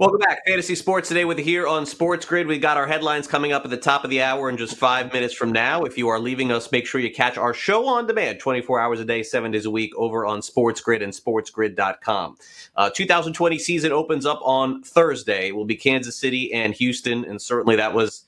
[0.00, 2.46] Welcome back, Fantasy Sports today with here on Sports Grid.
[2.46, 5.12] We got our headlines coming up at the top of the hour in just five
[5.12, 5.82] minutes from now.
[5.82, 9.00] If you are leaving us, make sure you catch our show on demand 24 hours
[9.00, 12.36] a day, seven days a week over on Sports Grid and SportsGrid.com.
[12.76, 15.48] Uh, 2020 season opens up on Thursday.
[15.48, 18.24] It will be Kansas City and Houston, and certainly that was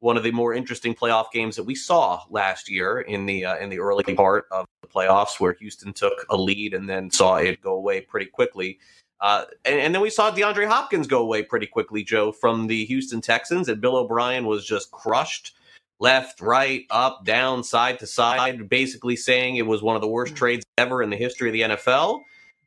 [0.00, 3.56] one of the more interesting playoff games that we saw last year in the uh,
[3.58, 7.36] in the early part of the playoffs, where Houston took a lead and then saw
[7.36, 8.80] it go away pretty quickly.
[9.22, 12.84] Uh, and, and, then we saw DeAndre Hopkins go away pretty quickly, Joe, from the
[12.86, 15.54] Houston Texans, and Bill O'Brien was just crushed
[16.00, 20.34] left, right, up, down, side to side, basically saying it was one of the worst
[20.34, 22.22] trades ever in the history of the NFL.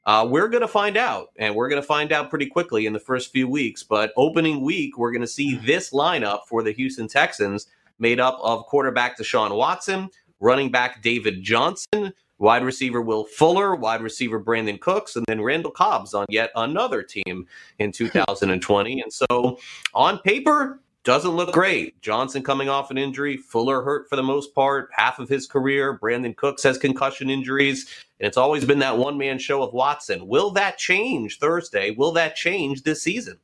[0.05, 2.93] Uh, we're going to find out, and we're going to find out pretty quickly in
[2.93, 3.83] the first few weeks.
[3.83, 7.67] But opening week, we're going to see this lineup for the Houston Texans
[7.99, 14.01] made up of quarterback Deshaun Watson, running back David Johnson, wide receiver Will Fuller, wide
[14.01, 17.47] receiver Brandin Cooks, and then Randall Cobb's on yet another team
[17.79, 19.01] in 2020.
[19.01, 19.59] and so
[19.93, 22.01] on paper, doesn't look great.
[22.01, 25.99] Johnson coming off an injury, Fuller hurt for the most part, half of his career.
[25.99, 27.87] Brandin Cooks has concussion injuries,
[28.19, 30.27] and it's always been that one man show of Watson.
[30.27, 31.91] Will that change Thursday?
[31.91, 33.37] Will that change this season?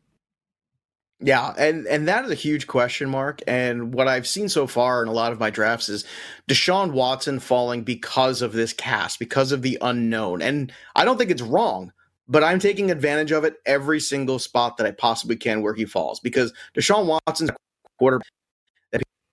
[1.23, 3.41] Yeah, and and that is a huge question mark.
[3.45, 6.03] And what I've seen so far in a lot of my drafts is
[6.49, 10.41] Deshaun Watson falling because of this cast, because of the unknown.
[10.41, 11.93] And I don't think it's wrong,
[12.27, 15.85] but I'm taking advantage of it every single spot that I possibly can where he
[15.85, 17.51] falls because Deshaun Watson's
[17.99, 18.27] quarterback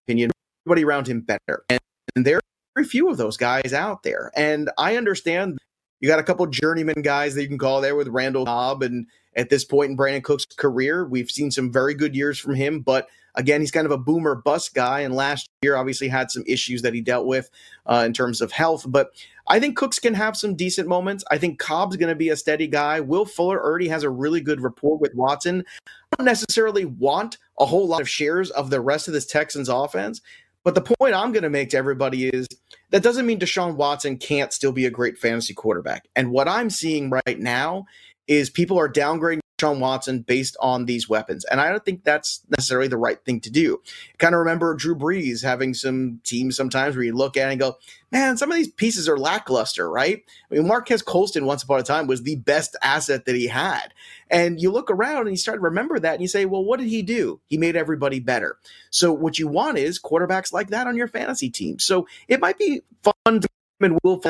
[0.04, 0.30] opinion,
[0.66, 1.64] everybody around him better.
[1.70, 1.80] And,
[2.16, 2.42] and there are
[2.74, 4.30] very few of those guys out there.
[4.36, 5.58] And I understand
[6.00, 9.06] you got a couple journeyman guys that you can call there with Randall Cobb and
[9.36, 11.06] at this point in Brandin Cook's career.
[11.06, 14.34] We've seen some very good years from him, but again, he's kind of a boomer
[14.34, 15.00] bust guy.
[15.00, 17.48] And last year, obviously, had some issues that he dealt with
[17.86, 18.84] uh, in terms of health.
[18.88, 19.10] But
[19.46, 21.24] I think Cooks can have some decent moments.
[21.30, 23.00] I think Cobb's going to be a steady guy.
[23.00, 25.64] Will Fuller already has a really good rapport with Watson.
[26.12, 29.68] I don't necessarily want a whole lot of shares of the rest of this Texans
[29.68, 30.20] offense.
[30.68, 32.46] But the point I'm going to make to everybody is
[32.90, 36.06] that doesn't mean Deshaun Watson can't still be a great fantasy quarterback.
[36.14, 37.86] And what I'm seeing right now
[38.26, 41.44] is people are downgrading Sean Watson based on these weapons.
[41.44, 43.82] And I don't think that's necessarily the right thing to do.
[44.18, 47.76] Kind of remember Drew Brees having some teams sometimes where you look at and go,
[48.10, 50.22] man, some of these pieces are lackluster, right?
[50.50, 53.92] I mean, Marques Colston once upon a time was the best asset that he had.
[54.30, 56.78] And you look around and you start to remember that and you say, well, what
[56.78, 57.40] did he do?
[57.46, 58.58] He made everybody better.
[58.90, 61.78] So what you want is quarterbacks like that on your fantasy team.
[61.78, 63.48] So it might be fun to
[63.80, 64.20] and will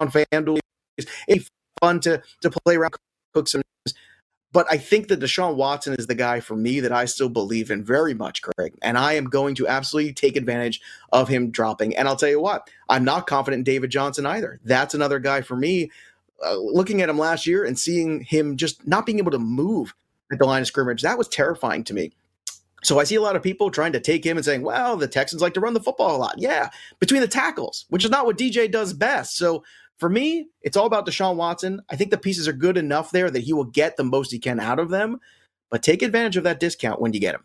[0.00, 0.58] on FanDuel.
[0.96, 2.94] It's fun to to play around,
[3.34, 3.62] cook some.
[4.56, 7.70] But I think that Deshaun Watson is the guy for me that I still believe
[7.70, 8.72] in very much, Craig.
[8.80, 10.80] And I am going to absolutely take advantage
[11.12, 11.94] of him dropping.
[11.94, 14.58] And I'll tell you what, I'm not confident in David Johnson either.
[14.64, 15.90] That's another guy for me.
[16.42, 19.94] Uh, looking at him last year and seeing him just not being able to move
[20.32, 22.12] at the line of scrimmage, that was terrifying to me.
[22.82, 25.06] So I see a lot of people trying to take him and saying, well, the
[25.06, 26.36] Texans like to run the football a lot.
[26.38, 29.36] Yeah, between the tackles, which is not what DJ does best.
[29.36, 29.64] So
[29.98, 31.80] for me, it's all about Deshaun Watson.
[31.88, 34.38] I think the pieces are good enough there that he will get the most he
[34.38, 35.18] can out of them,
[35.70, 37.44] but take advantage of that discount when you get him.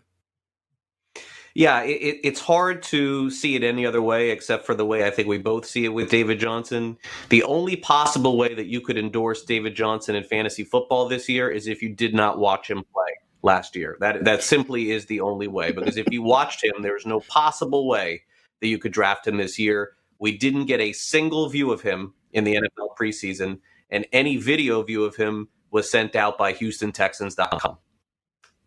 [1.53, 5.09] Yeah, it, it's hard to see it any other way except for the way I
[5.09, 6.97] think we both see it with David Johnson.
[7.29, 11.49] The only possible way that you could endorse David Johnson in fantasy football this year
[11.49, 13.97] is if you did not watch him play last year.
[13.99, 17.87] That that simply is the only way because if you watched him, there's no possible
[17.87, 18.23] way
[18.61, 19.93] that you could draft him this year.
[20.19, 24.81] We didn't get a single view of him in the NFL preseason, and any video
[24.83, 27.77] view of him was sent out by HoustonTexans.com.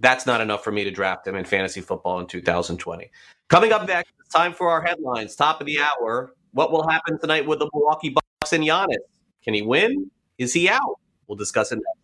[0.01, 3.11] That's not enough for me to draft him in fantasy football in 2020.
[3.49, 5.37] Coming up next, it's time for our headlines.
[5.37, 6.35] Top of the hour.
[6.53, 8.97] What will happen tonight with the Milwaukee Bucks and Giannis?
[9.43, 10.11] Can he win?
[10.39, 10.99] Is he out?
[11.27, 12.04] We'll discuss it next.